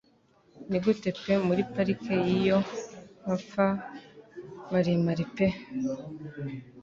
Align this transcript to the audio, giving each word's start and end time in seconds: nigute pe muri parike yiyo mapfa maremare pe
nigute 0.69 1.09
pe 1.23 1.33
muri 1.47 1.61
parike 1.73 2.13
yiyo 2.27 2.57
mapfa 3.25 3.67
maremare 4.71 5.25
pe 5.35 5.47